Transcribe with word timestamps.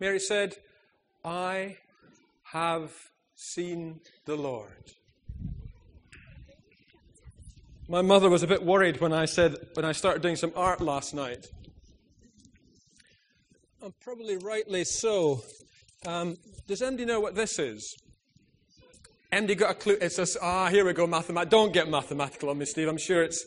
Mary 0.00 0.20
said, 0.20 0.56
I 1.24 1.76
have 2.52 2.92
seen 3.34 4.00
the 4.26 4.36
Lord. 4.36 4.92
My 7.88 8.02
mother 8.02 8.30
was 8.30 8.42
a 8.42 8.46
bit 8.46 8.62
worried 8.62 9.00
when 9.00 9.12
I 9.12 9.24
said 9.24 9.56
when 9.74 9.84
I 9.84 9.92
started 9.92 10.22
doing 10.22 10.36
some 10.36 10.52
art 10.54 10.80
last 10.80 11.14
night. 11.14 11.46
And 13.82 13.92
probably 14.00 14.36
rightly 14.36 14.84
so. 14.84 15.42
Um, 16.06 16.36
does 16.66 16.82
anybody 16.82 17.06
know 17.06 17.20
what 17.20 17.34
this 17.34 17.58
is? 17.58 17.96
Anybody 19.32 19.54
got 19.56 19.70
a 19.70 19.74
clue? 19.74 19.96
It's 20.00 20.18
a 20.18 20.26
ah. 20.42 20.68
Here 20.68 20.84
we 20.84 20.92
go. 20.92 21.06
Mathemat. 21.06 21.48
Don't 21.48 21.72
get 21.72 21.88
mathematical 21.88 22.50
on 22.50 22.58
me, 22.58 22.66
Steve. 22.66 22.88
I'm 22.88 22.98
sure 22.98 23.22
it's 23.22 23.44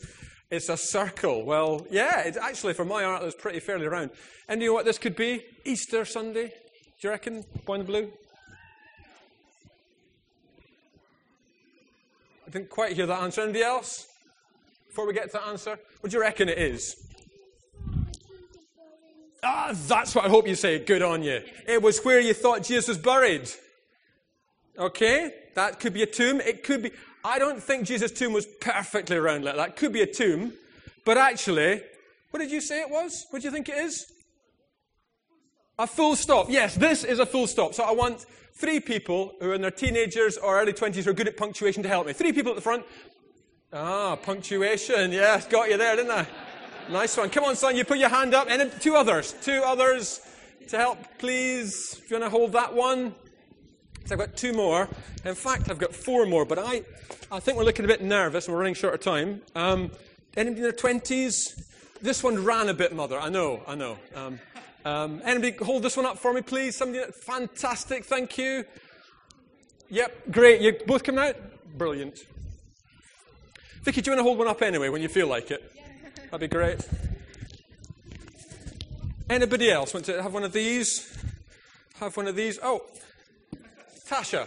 it's 0.52 0.68
a 0.68 0.76
circle. 0.76 1.44
Well, 1.44 1.86
yeah. 1.90 2.20
It's 2.20 2.36
actually 2.36 2.74
for 2.74 2.84
my 2.84 3.02
art, 3.02 3.22
it's 3.24 3.34
pretty 3.34 3.58
fairly 3.58 3.88
round. 3.88 4.10
And 4.48 4.60
you 4.60 4.68
know 4.68 4.74
what 4.74 4.84
this 4.84 4.98
could 4.98 5.16
be? 5.16 5.42
Easter 5.64 6.04
Sunday. 6.04 6.48
Do 6.48 7.08
you 7.08 7.10
reckon? 7.10 7.44
Boy 7.64 7.76
in 7.76 7.80
the 7.80 7.86
blue. 7.86 8.12
I 12.46 12.50
didn't 12.50 12.68
quite 12.68 12.92
hear 12.92 13.06
that 13.06 13.22
answer. 13.22 13.40
Anybody 13.40 13.64
else? 13.64 14.06
Before 14.88 15.06
we 15.06 15.14
get 15.14 15.32
to 15.32 15.38
the 15.38 15.46
answer, 15.46 15.78
what 16.00 16.10
do 16.10 16.18
you 16.18 16.20
reckon 16.20 16.50
it 16.50 16.58
is? 16.58 16.96
Ah, 19.42 19.72
that's 19.72 20.14
what 20.14 20.26
I 20.26 20.28
hope 20.28 20.46
you 20.46 20.54
say. 20.54 20.78
Good 20.80 21.00
on 21.00 21.22
you. 21.22 21.40
It 21.66 21.80
was 21.80 22.04
where 22.04 22.20
you 22.20 22.34
thought 22.34 22.62
Jesus 22.62 22.88
was 22.88 22.98
buried. 22.98 23.48
Okay? 24.78 25.32
That 25.54 25.80
could 25.80 25.94
be 25.94 26.02
a 26.02 26.06
tomb. 26.06 26.42
It 26.42 26.62
could 26.62 26.82
be. 26.82 26.90
I 27.24 27.38
don't 27.38 27.62
think 27.62 27.86
Jesus' 27.86 28.10
tomb 28.10 28.32
was 28.32 28.46
perfectly 28.60 29.16
round 29.16 29.44
like 29.44 29.56
that. 29.56 29.76
Could 29.76 29.92
be 29.92 30.02
a 30.02 30.06
tomb. 30.06 30.52
But 31.04 31.18
actually, 31.18 31.82
what 32.30 32.40
did 32.40 32.50
you 32.50 32.60
say 32.60 32.80
it 32.80 32.90
was? 32.90 33.26
What 33.30 33.42
do 33.42 33.48
you 33.48 33.52
think 33.52 33.68
it 33.68 33.76
is? 33.76 34.06
A 35.78 35.86
full 35.86 36.16
stop. 36.16 36.46
Yes, 36.48 36.74
this 36.74 37.04
is 37.04 37.18
a 37.18 37.26
full 37.26 37.46
stop. 37.46 37.74
So 37.74 37.84
I 37.84 37.92
want 37.92 38.26
three 38.54 38.80
people 38.80 39.34
who 39.40 39.50
are 39.50 39.54
in 39.54 39.62
their 39.62 39.70
teenagers 39.70 40.36
or 40.36 40.60
early 40.60 40.72
20s 40.72 41.04
who 41.04 41.10
are 41.10 41.14
good 41.14 41.28
at 41.28 41.36
punctuation 41.36 41.82
to 41.82 41.88
help 41.88 42.06
me. 42.06 42.12
Three 42.12 42.32
people 42.32 42.50
at 42.50 42.56
the 42.56 42.62
front. 42.62 42.84
Ah, 43.72 44.16
punctuation. 44.16 45.12
Yes, 45.12 45.46
got 45.46 45.70
you 45.70 45.78
there, 45.78 45.96
didn't 45.96 46.10
I? 46.10 46.26
Nice 46.90 47.16
one. 47.16 47.30
Come 47.30 47.44
on, 47.44 47.56
son, 47.56 47.76
you 47.76 47.84
put 47.84 47.98
your 47.98 48.08
hand 48.08 48.34
up. 48.34 48.48
And 48.50 48.70
two 48.80 48.96
others. 48.96 49.34
Two 49.42 49.62
others 49.64 50.20
to 50.68 50.76
help, 50.76 50.98
please. 51.18 51.94
Do 51.94 52.14
you 52.14 52.20
want 52.20 52.32
to 52.32 52.38
hold 52.38 52.52
that 52.52 52.74
one? 52.74 53.14
So 54.04 54.14
I've 54.14 54.18
got 54.18 54.36
two 54.36 54.52
more. 54.52 54.88
In 55.24 55.34
fact, 55.34 55.70
I've 55.70 55.78
got 55.78 55.94
four 55.94 56.26
more, 56.26 56.44
but 56.44 56.58
I, 56.58 56.82
I 57.30 57.40
think 57.40 57.56
we're 57.56 57.64
looking 57.64 57.84
a 57.84 57.88
bit 57.88 58.02
nervous 58.02 58.46
and 58.46 58.54
we're 58.54 58.60
running 58.60 58.74
short 58.74 58.94
of 58.94 59.00
time. 59.00 59.42
Um, 59.54 59.90
anybody 60.36 60.58
in 60.58 60.62
their 60.62 60.72
20s? 60.72 61.62
This 62.00 62.22
one 62.22 62.44
ran 62.44 62.68
a 62.68 62.74
bit, 62.74 62.94
Mother. 62.94 63.18
I 63.18 63.28
know, 63.28 63.62
I 63.66 63.76
know. 63.76 63.98
Um, 64.14 64.40
um, 64.84 65.22
anybody 65.24 65.64
hold 65.64 65.84
this 65.84 65.96
one 65.96 66.06
up 66.06 66.18
for 66.18 66.32
me, 66.32 66.42
please? 66.42 66.76
Somebody, 66.76 67.12
fantastic, 67.12 68.04
thank 68.04 68.36
you. 68.36 68.64
Yep, 69.88 70.32
great. 70.32 70.60
You 70.60 70.72
both 70.86 71.04
coming 71.04 71.24
out? 71.24 71.36
Brilliant. 71.78 72.18
Vicky, 73.82 74.00
do 74.00 74.10
you 74.10 74.16
want 74.16 74.20
to 74.20 74.24
hold 74.24 74.38
one 74.38 74.48
up 74.48 74.62
anyway 74.62 74.88
when 74.88 75.02
you 75.02 75.08
feel 75.08 75.28
like 75.28 75.50
it? 75.50 75.72
That'd 76.30 76.40
be 76.40 76.48
great. 76.48 76.80
Anybody 79.30 79.70
else 79.70 79.94
want 79.94 80.06
to 80.06 80.22
have 80.22 80.34
one 80.34 80.44
of 80.44 80.52
these? 80.52 81.16
Have 82.00 82.16
one 82.16 82.26
of 82.26 82.34
these? 82.34 82.58
Oh, 82.62 82.82
Tasha. 84.12 84.46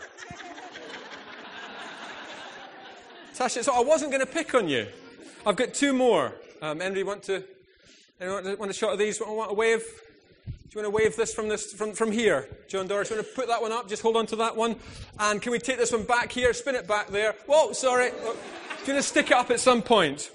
Tasha, 3.35 3.63
so 3.63 3.73
I 3.73 3.81
wasn't 3.81 4.11
going 4.11 4.23
to 4.23 4.31
pick 4.31 4.53
on 4.53 4.69
you. 4.69 4.85
I've 5.43 5.55
got 5.55 5.73
two 5.73 5.91
more. 5.91 6.35
Um, 6.61 6.77
want 6.77 7.23
to? 7.23 7.43
Anyone 8.21 8.59
want 8.59 8.69
a 8.69 8.75
shot 8.75 8.93
of 8.93 8.99
these? 8.99 9.19
Want 9.19 9.49
a 9.49 9.55
wave? 9.55 9.83
Do 10.45 10.51
you 10.69 10.83
want 10.83 10.85
to 10.85 11.03
wave 11.03 11.15
this 11.15 11.33
from 11.33 11.49
this 11.49 11.73
from, 11.73 11.93
from 11.93 12.11
here, 12.11 12.47
John 12.67 12.85
Doris? 12.85 13.09
You 13.09 13.15
want 13.15 13.27
to 13.27 13.33
put 13.33 13.47
that 13.47 13.59
one 13.59 13.71
up? 13.71 13.89
Just 13.89 14.03
hold 14.03 14.17
on 14.17 14.27
to 14.27 14.35
that 14.35 14.55
one. 14.55 14.75
And 15.19 15.41
can 15.41 15.51
we 15.51 15.57
take 15.57 15.79
this 15.79 15.91
one 15.91 16.03
back 16.03 16.31
here? 16.31 16.53
Spin 16.53 16.75
it 16.75 16.87
back 16.87 17.07
there. 17.07 17.33
Whoa, 17.47 17.73
sorry. 17.73 18.11
Do 18.11 18.17
you 18.17 18.23
want 18.23 18.37
to 18.85 19.01
stick 19.01 19.31
it 19.31 19.33
up 19.33 19.49
at 19.49 19.59
some 19.59 19.81
point? 19.81 20.29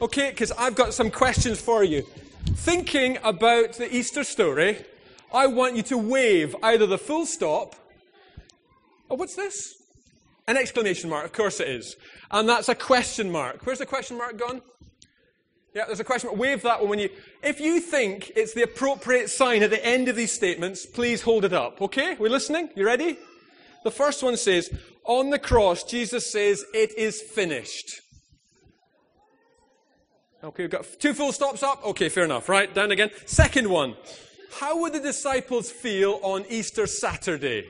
Okay, 0.00 0.30
because 0.30 0.50
I've 0.50 0.74
got 0.74 0.92
some 0.92 1.12
questions 1.12 1.60
for 1.60 1.84
you. 1.84 2.02
Thinking 2.56 3.18
about 3.22 3.74
the 3.74 3.94
Easter 3.94 4.24
story, 4.24 4.84
I 5.32 5.46
want 5.46 5.76
you 5.76 5.84
to 5.84 5.98
wave 5.98 6.56
either 6.64 6.88
the 6.88 6.98
full 6.98 7.26
stop. 7.26 7.76
Oh, 9.12 9.14
what's 9.14 9.36
this? 9.36 9.74
An 10.48 10.56
exclamation 10.56 11.10
mark, 11.10 11.26
of 11.26 11.32
course 11.34 11.60
it 11.60 11.68
is. 11.68 11.96
And 12.30 12.48
that's 12.48 12.70
a 12.70 12.74
question 12.74 13.30
mark. 13.30 13.64
Where's 13.66 13.78
the 13.78 13.86
question 13.86 14.16
mark 14.16 14.38
gone? 14.38 14.62
Yeah, 15.74 15.84
there's 15.86 16.00
a 16.00 16.04
question 16.04 16.28
mark. 16.28 16.40
Wave 16.40 16.62
that 16.62 16.80
one 16.80 16.88
when 16.88 16.98
you. 16.98 17.10
If 17.42 17.60
you 17.60 17.78
think 17.78 18.32
it's 18.34 18.54
the 18.54 18.62
appropriate 18.62 19.28
sign 19.28 19.62
at 19.62 19.68
the 19.68 19.84
end 19.84 20.08
of 20.08 20.16
these 20.16 20.32
statements, 20.32 20.86
please 20.86 21.20
hold 21.20 21.44
it 21.44 21.52
up. 21.52 21.82
Okay? 21.82 22.16
We're 22.18 22.30
listening? 22.30 22.70
You 22.74 22.86
ready? 22.86 23.18
The 23.84 23.90
first 23.90 24.22
one 24.22 24.38
says, 24.38 24.70
On 25.04 25.28
the 25.28 25.38
cross, 25.38 25.84
Jesus 25.84 26.32
says, 26.32 26.64
It 26.72 26.96
is 26.96 27.20
finished. 27.20 28.00
Okay, 30.42 30.64
we've 30.64 30.70
got 30.70 30.86
two 30.98 31.12
full 31.12 31.32
stops 31.32 31.62
up. 31.62 31.84
Okay, 31.84 32.08
fair 32.08 32.24
enough. 32.24 32.48
Right, 32.48 32.72
down 32.74 32.90
again. 32.90 33.10
Second 33.26 33.68
one. 33.68 33.94
How 34.54 34.80
would 34.80 34.94
the 34.94 35.00
disciples 35.00 35.70
feel 35.70 36.18
on 36.22 36.46
Easter 36.48 36.86
Saturday? 36.86 37.66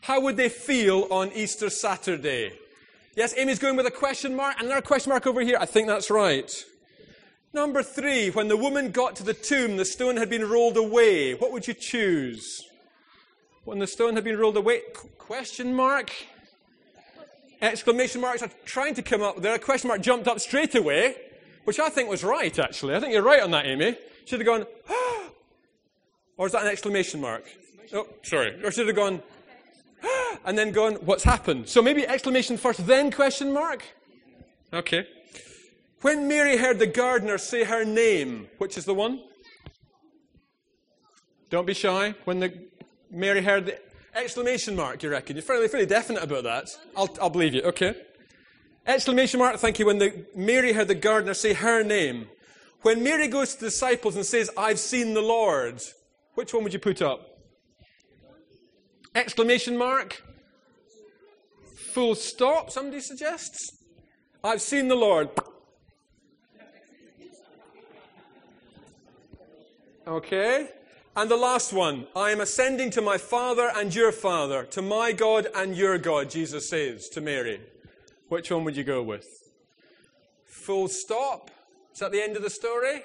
How 0.00 0.20
would 0.20 0.36
they 0.36 0.48
feel 0.48 1.06
on 1.10 1.32
Easter 1.32 1.70
Saturday? 1.70 2.52
Yes, 3.16 3.34
Amy's 3.36 3.58
going 3.58 3.76
with 3.76 3.86
a 3.86 3.90
question 3.90 4.34
mark, 4.34 4.56
and 4.58 4.66
another 4.66 4.82
question 4.82 5.10
mark 5.10 5.26
over 5.26 5.40
here. 5.40 5.58
I 5.60 5.66
think 5.66 5.88
that's 5.88 6.10
right. 6.10 6.50
Number 7.52 7.82
three, 7.82 8.30
when 8.30 8.48
the 8.48 8.56
woman 8.56 8.90
got 8.90 9.16
to 9.16 9.22
the 9.22 9.34
tomb, 9.34 9.76
the 9.76 9.84
stone 9.84 10.16
had 10.16 10.30
been 10.30 10.48
rolled 10.48 10.76
away. 10.76 11.34
What 11.34 11.52
would 11.52 11.66
you 11.66 11.74
choose? 11.74 12.64
When 13.64 13.78
the 13.78 13.86
stone 13.86 14.14
had 14.14 14.24
been 14.24 14.38
rolled 14.38 14.56
away? 14.56 14.82
Question 15.18 15.74
mark? 15.74 16.10
Exclamation 17.60 18.20
marks 18.20 18.42
are 18.42 18.50
trying 18.64 18.94
to 18.94 19.02
come 19.02 19.22
up 19.22 19.42
there. 19.42 19.54
A 19.54 19.58
question 19.58 19.88
mark 19.88 20.00
jumped 20.00 20.28
up 20.28 20.38
straight 20.40 20.74
away 20.74 21.16
which 21.68 21.78
I 21.78 21.90
think 21.90 22.08
was 22.08 22.24
right, 22.24 22.58
actually. 22.58 22.94
I 22.94 23.00
think 23.00 23.12
you're 23.12 23.22
right 23.22 23.42
on 23.42 23.50
that, 23.50 23.66
Amy. 23.66 23.94
Should 24.24 24.40
have 24.40 24.46
gone, 24.46 24.64
or 26.38 26.46
is 26.46 26.52
that 26.52 26.62
an 26.62 26.68
exclamation 26.68 27.20
mark? 27.20 27.44
Oh, 27.92 28.06
sorry. 28.22 28.58
Or 28.64 28.70
should 28.70 28.86
have 28.86 28.96
gone! 28.96 29.20
And 30.44 30.58
then 30.58 30.72
gone, 30.72 30.94
what's 30.96 31.24
happened? 31.24 31.68
So 31.68 31.82
maybe 31.82 32.06
exclamation 32.06 32.56
first, 32.56 32.86
then 32.86 33.10
question 33.10 33.52
mark? 33.52 33.84
Okay. 34.72 35.06
When 36.02 36.28
Mary 36.28 36.56
heard 36.56 36.78
the 36.78 36.86
gardener 36.86 37.38
say 37.38 37.64
her 37.64 37.84
name, 37.84 38.48
which 38.58 38.78
is 38.78 38.84
the 38.84 38.94
one? 38.94 39.20
Don't 41.50 41.66
be 41.66 41.74
shy. 41.74 42.14
When 42.24 42.40
the 42.40 42.52
Mary 43.10 43.42
heard 43.42 43.66
the 43.66 43.78
exclamation 44.14 44.76
mark, 44.76 45.02
you 45.02 45.10
reckon? 45.10 45.36
You're 45.36 45.42
fairly, 45.42 45.68
fairly 45.68 45.86
definite 45.86 46.22
about 46.22 46.44
that. 46.44 46.68
I'll, 46.96 47.08
I'll 47.20 47.30
believe 47.30 47.54
you. 47.54 47.62
Okay. 47.62 47.94
Exclamation 48.86 49.38
mark, 49.38 49.56
thank 49.56 49.78
you. 49.78 49.86
When 49.86 49.98
the, 49.98 50.26
Mary 50.34 50.72
heard 50.72 50.88
the 50.88 50.94
gardener 50.94 51.34
say 51.34 51.52
her 51.54 51.82
name. 51.82 52.28
When 52.82 53.02
Mary 53.02 53.28
goes 53.28 53.54
to 53.54 53.60
the 53.60 53.66
disciples 53.66 54.14
and 54.14 54.24
says, 54.24 54.50
I've 54.56 54.78
seen 54.78 55.14
the 55.14 55.20
Lord, 55.20 55.82
which 56.34 56.54
one 56.54 56.62
would 56.64 56.72
you 56.72 56.78
put 56.78 57.02
up? 57.02 57.37
Exclamation 59.18 59.76
mark? 59.76 60.22
Full 61.74 62.14
stop, 62.14 62.70
somebody 62.70 63.00
suggests? 63.00 63.76
I've 64.44 64.62
seen 64.62 64.86
the 64.86 64.94
Lord. 64.94 65.28
Okay. 70.06 70.68
And 71.16 71.28
the 71.28 71.36
last 71.36 71.72
one, 71.72 72.06
I 72.14 72.30
am 72.30 72.40
ascending 72.40 72.90
to 72.90 73.02
my 73.02 73.18
Father 73.18 73.72
and 73.74 73.92
your 73.92 74.12
Father, 74.12 74.62
to 74.66 74.82
my 74.82 75.10
God 75.10 75.48
and 75.52 75.76
your 75.76 75.98
God, 75.98 76.30
Jesus 76.30 76.68
says 76.70 77.08
to 77.08 77.20
Mary. 77.20 77.60
Which 78.28 78.52
one 78.52 78.62
would 78.62 78.76
you 78.76 78.84
go 78.84 79.02
with? 79.02 79.26
Full 80.44 80.86
stop? 80.86 81.50
Is 81.92 81.98
that 81.98 82.12
the 82.12 82.22
end 82.22 82.36
of 82.36 82.42
the 82.42 82.50
story? 82.50 83.02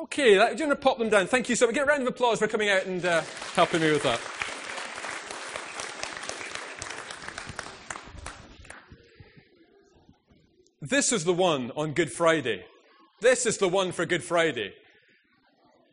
Okay, 0.00 0.34
do 0.34 0.34
you 0.34 0.38
want 0.38 0.56
to 0.58 0.76
pop 0.76 0.98
them 0.98 1.10
down? 1.10 1.26
Thank 1.26 1.48
you 1.48 1.56
so 1.56 1.66
much. 1.66 1.74
Get 1.74 1.84
a 1.84 1.86
round 1.86 2.02
of 2.02 2.08
applause 2.08 2.38
for 2.38 2.48
coming 2.48 2.70
out 2.70 2.86
and 2.86 3.04
uh, 3.04 3.22
helping 3.54 3.80
me 3.80 3.92
with 3.92 4.02
that. 4.04 4.20
This 10.80 11.12
is 11.12 11.24
the 11.24 11.34
one 11.34 11.70
on 11.76 11.92
Good 11.92 12.10
Friday. 12.10 12.64
This 13.20 13.44
is 13.44 13.58
the 13.58 13.68
one 13.68 13.92
for 13.92 14.06
Good 14.06 14.24
Friday. 14.24 14.74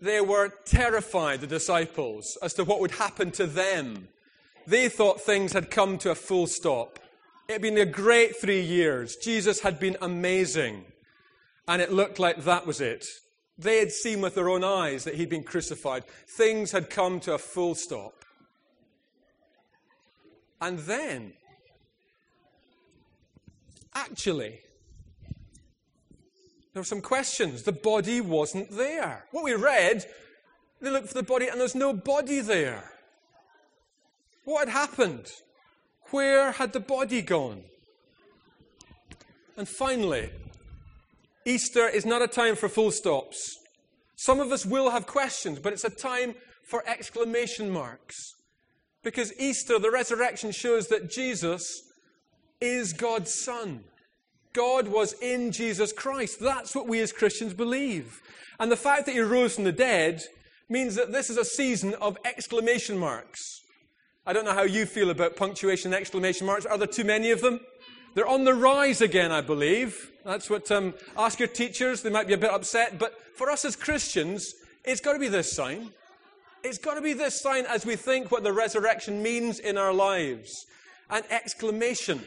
They 0.02 0.22
were 0.22 0.54
terrified, 0.66 1.42
the 1.42 1.48
disciples, 1.48 2.38
as 2.42 2.54
to 2.54 2.64
what 2.64 2.80
would 2.80 2.92
happen 2.92 3.32
to 3.32 3.46
them 3.46 4.08
they 4.70 4.88
thought 4.88 5.20
things 5.20 5.54
had 5.54 5.72
come 5.72 5.98
to 5.98 6.12
a 6.12 6.16
full 6.16 6.46
stop. 6.46 7.00
It 7.48 7.54
had 7.54 7.62
been 7.64 7.78
a 7.80 7.86
great 7.86 8.36
three 8.36 8.62
years. 8.62 9.16
Jesus 9.16 9.62
had 9.62 9.80
been 9.80 9.98
amazing. 10.00 10.86
And 11.68 11.82
it 11.82 11.92
looked 11.92 12.20
like 12.20 12.44
that 12.44 12.68
was 12.68 12.80
it. 12.80 13.08
They 13.60 13.80
had 13.80 13.92
seen 13.92 14.22
with 14.22 14.36
their 14.36 14.50
own 14.50 14.64
eyes 14.64 15.04
that 15.04 15.16
he'd 15.16 15.30
been 15.30 15.44
crucified. 15.44 16.06
Things 16.28 16.72
had 16.72 16.90
come 16.90 17.20
to 17.22 17.34
a 17.34 17.38
full 17.38 17.76
stop. 17.76 18.14
And 20.62 20.80
then, 20.80 21.34
actually, 23.94 24.62
there 26.74 26.82
were 26.82 26.86
some 26.86 27.02
questions. 27.02 27.64
The 27.64 27.74
body 27.74 28.22
wasn't 28.22 28.72
there. 28.72 29.26
What 29.32 29.44
we 29.44 29.54
read 29.54 30.06
They 30.82 30.90
looked 30.90 31.10
for 31.10 31.14
the 31.16 31.24
body, 31.24 31.48
and 31.48 31.60
there's 31.60 31.76
no 31.76 31.92
body 31.92 32.40
there. 32.40 32.90
What 34.46 34.70
had 34.70 34.90
happened? 34.90 35.32
Where 36.12 36.54
had 36.54 36.72
the 36.72 36.80
body 36.80 37.22
gone? 37.22 37.64
And 39.58 39.68
finally, 39.68 40.30
Easter 41.46 41.88
is 41.88 42.06
not 42.06 42.22
a 42.22 42.28
time 42.28 42.56
for 42.56 42.70
full 42.70 42.92
stops. 42.92 43.58
Some 44.16 44.40
of 44.40 44.52
us 44.52 44.66
will 44.66 44.90
have 44.90 45.08
questions, 45.08 45.60
but 45.60 45.74
it's 45.74 45.86
a 45.86 45.90
time 45.90 46.36
for 46.64 46.84
exclamation 46.88 47.70
marks. 47.70 48.36
Because 49.02 49.34
Easter, 49.40 49.80
the 49.80 49.92
resurrection, 49.92 50.52
shows 50.52 50.88
that 50.88 51.10
Jesus 51.10 51.84
is 52.60 52.94
God's 52.94 53.34
Son. 53.34 53.84
God 54.54 54.88
was 54.88 55.14
in 55.22 55.52
Jesus 55.52 55.94
Christ. 55.94 56.40
That's 56.40 56.76
what 56.76 56.88
we 56.88 57.00
as 57.00 57.14
Christians 57.14 57.54
believe. 57.54 58.22
And 58.60 58.72
the 58.72 58.76
fact 58.76 59.06
that 59.06 59.14
he 59.14 59.22
rose 59.22 59.56
from 59.56 59.64
the 59.64 59.72
dead 59.72 60.22
means 60.68 60.96
that 60.96 61.12
this 61.12 61.30
is 61.30 61.38
a 61.38 61.46
season 61.46 61.94
of 61.96 62.18
exclamation 62.26 62.98
marks. 62.98 63.62
I 64.26 64.34
don't 64.34 64.46
know 64.46 64.54
how 64.54 64.64
you 64.64 64.86
feel 64.86 65.10
about 65.10 65.36
punctuation 65.36 65.94
and 65.94 66.00
exclamation 66.00 66.46
marks. 66.46 66.66
Are 66.66 66.78
there 66.78 66.88
too 66.88 67.06
many 67.06 67.32
of 67.32 67.42
them? 67.42 67.62
They're 68.14 68.28
on 68.28 68.44
the 68.44 68.54
rise 68.54 69.02
again, 69.02 69.32
I 69.32 69.42
believe. 69.42 70.12
That's 70.26 70.50
what, 70.50 70.72
um, 70.72 70.94
ask 71.18 71.40
your 71.40 71.48
teachers. 71.48 72.02
They 72.02 72.10
might 72.10 72.28
be 72.28 72.34
a 72.34 72.38
bit 72.38 72.52
upset. 72.52 73.00
But 73.00 73.16
for 73.36 73.50
us 73.50 73.66
as 73.66 73.76
Christians, 73.76 74.54
it's 74.84 75.02
got 75.02 75.14
to 75.14 75.20
be 75.20 75.28
this 75.28 75.52
sign. 75.52 75.92
It's 76.64 76.78
got 76.78 76.96
to 76.96 77.02
be 77.02 77.14
this 77.14 77.40
sign 77.40 77.66
as 77.66 77.86
we 77.86 77.96
think 77.96 78.32
what 78.32 78.44
the 78.44 78.52
resurrection 78.52 79.24
means 79.24 79.60
in 79.60 79.78
our 79.78 79.94
lives. 79.94 80.66
An 81.10 81.24
exclamation. 81.30 82.22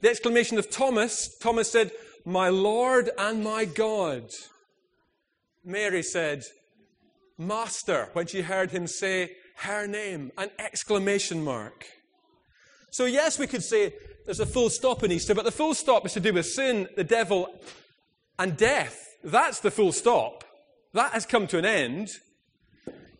The 0.00 0.10
exclamation 0.10 0.58
of 0.58 0.70
Thomas. 0.70 1.36
Thomas 1.38 1.70
said, 1.70 1.90
My 2.24 2.48
Lord 2.48 3.10
and 3.18 3.44
my 3.44 3.64
God. 3.64 4.30
Mary 5.64 6.02
said, 6.02 6.44
Master, 7.36 8.08
when 8.12 8.26
she 8.26 8.42
heard 8.42 8.70
him 8.70 8.86
say 8.86 9.32
her 9.56 9.86
name, 9.86 10.32
an 10.38 10.50
exclamation 10.58 11.42
mark. 11.42 11.86
So, 12.90 13.04
yes, 13.04 13.38
we 13.38 13.46
could 13.46 13.62
say 13.62 13.92
there's 14.26 14.40
a 14.40 14.46
full 14.46 14.70
stop 14.70 15.02
in 15.04 15.12
Easter, 15.12 15.34
but 15.34 15.44
the 15.44 15.52
full 15.52 15.72
stop 15.72 16.04
is 16.04 16.12
to 16.14 16.20
do 16.20 16.32
with 16.32 16.46
sin, 16.46 16.88
the 16.96 17.04
devil, 17.04 17.48
and 18.38 18.56
death. 18.56 19.16
That's 19.24 19.60
the 19.60 19.70
full 19.70 19.92
stop. 19.92 20.44
That 20.92 21.12
has 21.12 21.24
come 21.24 21.46
to 21.46 21.58
an 21.58 21.64
end. 21.64 22.10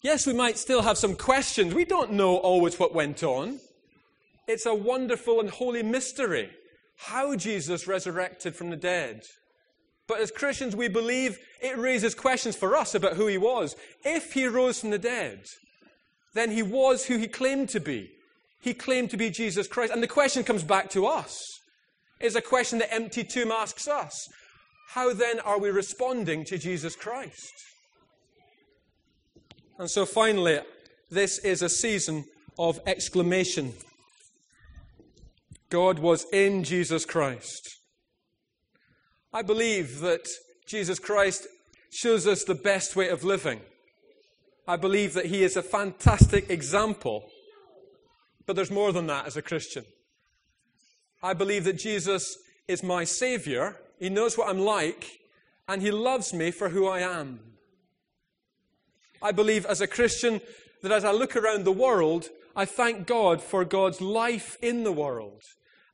Yes, 0.02 0.26
we 0.26 0.32
might 0.32 0.58
still 0.58 0.82
have 0.82 0.98
some 0.98 1.14
questions. 1.14 1.74
We 1.74 1.84
don't 1.84 2.12
know 2.12 2.36
always 2.36 2.78
what 2.78 2.94
went 2.94 3.22
on. 3.22 3.60
It's 4.48 4.66
a 4.66 4.74
wonderful 4.74 5.40
and 5.40 5.48
holy 5.48 5.82
mystery 5.82 6.50
how 6.96 7.36
Jesus 7.36 7.86
resurrected 7.86 8.56
from 8.56 8.70
the 8.70 8.76
dead. 8.76 9.22
But 10.08 10.20
as 10.20 10.30
Christians, 10.30 10.74
we 10.74 10.88
believe 10.88 11.38
it 11.60 11.76
raises 11.76 12.14
questions 12.14 12.56
for 12.56 12.76
us 12.76 12.94
about 12.94 13.14
who 13.14 13.26
he 13.26 13.38
was. 13.38 13.76
If 14.04 14.32
he 14.32 14.46
rose 14.46 14.80
from 14.80 14.90
the 14.90 14.98
dead, 14.98 15.44
then 16.34 16.50
he 16.50 16.62
was 16.62 17.06
who 17.06 17.18
he 17.18 17.28
claimed 17.28 17.68
to 17.70 17.80
be. 17.80 18.15
He 18.60 18.74
claimed 18.74 19.10
to 19.10 19.16
be 19.16 19.30
Jesus 19.30 19.68
Christ. 19.68 19.92
And 19.92 20.02
the 20.02 20.08
question 20.08 20.44
comes 20.44 20.62
back 20.62 20.90
to 20.90 21.06
us. 21.06 21.38
It's 22.20 22.34
a 22.34 22.40
question 22.40 22.78
the 22.78 22.92
empty 22.92 23.24
tomb 23.24 23.52
asks 23.52 23.86
us. 23.86 24.28
How 24.90 25.12
then 25.12 25.40
are 25.40 25.58
we 25.58 25.70
responding 25.70 26.44
to 26.46 26.58
Jesus 26.58 26.96
Christ? 26.96 27.52
And 29.78 29.90
so 29.90 30.06
finally, 30.06 30.60
this 31.10 31.38
is 31.38 31.62
a 31.62 31.68
season 31.68 32.24
of 32.58 32.80
exclamation. 32.86 33.74
God 35.68 35.98
was 35.98 36.24
in 36.32 36.64
Jesus 36.64 37.04
Christ. 37.04 37.76
I 39.32 39.42
believe 39.42 40.00
that 40.00 40.26
Jesus 40.66 40.98
Christ 40.98 41.46
shows 41.92 42.26
us 42.26 42.44
the 42.44 42.54
best 42.54 42.96
way 42.96 43.08
of 43.08 43.24
living. 43.24 43.60
I 44.66 44.76
believe 44.76 45.12
that 45.14 45.26
he 45.26 45.44
is 45.44 45.56
a 45.56 45.62
fantastic 45.62 46.50
example. 46.50 47.28
But 48.46 48.56
there's 48.56 48.70
more 48.70 48.92
than 48.92 49.06
that 49.08 49.26
as 49.26 49.36
a 49.36 49.42
Christian. 49.42 49.84
I 51.22 51.34
believe 51.34 51.64
that 51.64 51.78
Jesus 51.78 52.36
is 52.68 52.82
my 52.82 53.04
Savior. 53.04 53.76
He 53.98 54.08
knows 54.08 54.38
what 54.38 54.48
I'm 54.48 54.60
like, 54.60 55.20
and 55.68 55.82
he 55.82 55.90
loves 55.90 56.32
me 56.32 56.50
for 56.50 56.68
who 56.68 56.86
I 56.86 57.00
am. 57.00 57.40
I 59.20 59.32
believe 59.32 59.66
as 59.66 59.80
a 59.80 59.86
Christian 59.86 60.40
that 60.82 60.92
as 60.92 61.04
I 61.04 61.10
look 61.10 61.34
around 61.34 61.64
the 61.64 61.72
world, 61.72 62.28
I 62.54 62.64
thank 62.64 63.06
God 63.06 63.42
for 63.42 63.64
God's 63.64 64.00
life 64.00 64.56
in 64.62 64.84
the 64.84 64.92
world 64.92 65.42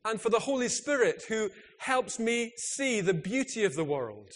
and 0.05 0.21
for 0.21 0.31
the 0.31 0.41
Holy 0.41 0.69
Spirit 0.69 1.25
who 1.29 1.51
helps 1.79 2.19
me 2.19 2.53
see 2.57 3.01
the 3.01 3.15
beauty 3.15 3.65
of 3.65 3.75
the 3.75 3.85
world 3.85 4.31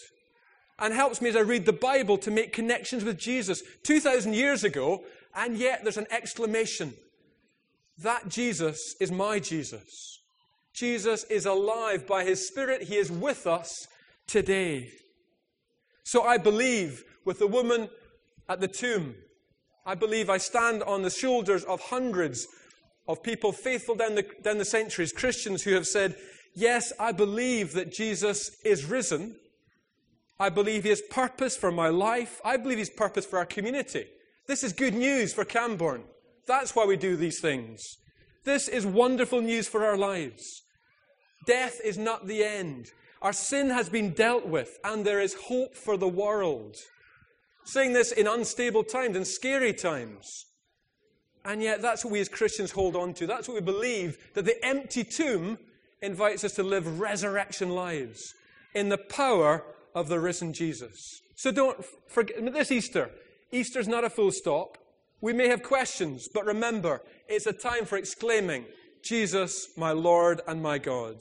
and 0.79 0.93
helps 0.93 1.21
me 1.21 1.29
as 1.29 1.35
I 1.35 1.41
read 1.41 1.65
the 1.65 1.73
Bible 1.73 2.17
to 2.19 2.31
make 2.31 2.53
connections 2.53 3.03
with 3.03 3.17
Jesus 3.17 3.61
2,000 3.83 4.33
years 4.33 4.63
ago, 4.63 5.03
and 5.35 5.57
yet 5.57 5.81
there's 5.83 5.97
an 5.97 6.07
exclamation. 6.11 6.93
That 8.03 8.29
Jesus 8.29 8.95
is 8.99 9.11
my 9.11 9.39
Jesus. 9.39 10.19
Jesus 10.73 11.23
is 11.25 11.45
alive 11.45 12.05
by 12.05 12.23
his 12.23 12.47
Spirit. 12.47 12.83
He 12.83 12.97
is 12.97 13.11
with 13.11 13.47
us 13.47 13.87
today. 14.27 14.89
So 16.03 16.23
I 16.23 16.37
believe 16.37 17.03
with 17.25 17.39
the 17.39 17.47
woman 17.47 17.89
at 18.47 18.61
the 18.61 18.67
tomb. 18.67 19.15
I 19.85 19.95
believe 19.95 20.29
I 20.29 20.37
stand 20.37 20.83
on 20.83 21.01
the 21.01 21.09
shoulders 21.09 21.63
of 21.63 21.81
hundreds 21.81 22.47
of 23.07 23.23
people 23.23 23.51
faithful 23.51 23.95
down 23.95 24.15
the, 24.15 24.25
down 24.43 24.57
the 24.57 24.65
centuries, 24.65 25.11
Christians 25.11 25.63
who 25.63 25.73
have 25.73 25.87
said, 25.87 26.15
Yes, 26.53 26.91
I 26.99 27.11
believe 27.11 27.73
that 27.73 27.91
Jesus 27.91 28.51
is 28.65 28.85
risen. 28.85 29.35
I 30.39 30.49
believe 30.49 30.83
has 30.85 31.01
purpose 31.01 31.55
for 31.55 31.71
my 31.71 31.89
life. 31.89 32.41
I 32.43 32.57
believe 32.57 32.77
he's 32.77 32.89
purpose 32.89 33.25
for 33.25 33.39
our 33.39 33.45
community. 33.45 34.05
This 34.47 34.63
is 34.63 34.73
good 34.73 34.93
news 34.93 35.33
for 35.33 35.45
Camborne. 35.45 36.03
That's 36.47 36.75
why 36.75 36.85
we 36.85 36.97
do 36.97 37.15
these 37.15 37.39
things. 37.39 37.97
This 38.45 38.67
is 38.67 38.85
wonderful 38.85 39.41
news 39.41 39.67
for 39.67 39.85
our 39.85 39.97
lives. 39.97 40.63
Death 41.45 41.79
is 41.83 41.97
not 41.97 42.27
the 42.27 42.43
end. 42.43 42.87
Our 43.21 43.33
sin 43.33 43.69
has 43.69 43.89
been 43.89 44.13
dealt 44.13 44.47
with, 44.47 44.77
and 44.83 45.05
there 45.05 45.19
is 45.19 45.33
hope 45.33 45.75
for 45.75 45.97
the 45.97 46.07
world 46.07 46.77
saying 47.65 47.91
this 47.91 48.13
in 48.13 48.27
unstable 48.27 48.83
times, 48.83 49.17
in 49.17 49.25
scary 49.25 49.73
times. 49.73 50.45
And 51.43 51.61
yet, 51.61 51.81
that's 51.81 52.03
what 52.03 52.11
we 52.11 52.19
as 52.21 52.29
Christians 52.29 52.71
hold 52.71 52.95
on 52.95 53.13
to. 53.15 53.27
That's 53.27 53.47
what 53.47 53.55
we 53.55 53.61
believe 53.61 54.17
that 54.33 54.45
the 54.45 54.63
empty 54.65 55.03
tomb 55.03 55.57
invites 56.01 56.43
us 56.43 56.53
to 56.53 56.63
live 56.63 56.99
resurrection 56.99 57.71
lives 57.71 58.33
in 58.73 58.89
the 58.89 58.97
power 58.97 59.63
of 59.93 60.07
the 60.07 60.19
risen 60.19 60.53
Jesus. 60.53 61.21
So 61.35 61.51
don't 61.51 61.83
forget 62.07 62.53
this 62.53 62.71
Easter. 62.71 63.09
Easter's 63.51 63.87
not 63.87 64.03
a 64.03 64.09
full 64.09 64.31
stop. 64.31 64.77
We 65.21 65.33
may 65.33 65.47
have 65.47 65.63
questions, 65.63 66.27
but 66.31 66.45
remember, 66.45 67.01
it's 67.27 67.47
a 67.47 67.53
time 67.53 67.85
for 67.85 67.97
exclaiming, 67.97 68.65
Jesus, 69.01 69.69
my 69.75 69.91
Lord 69.91 70.41
and 70.47 70.61
my 70.61 70.77
God. 70.77 71.17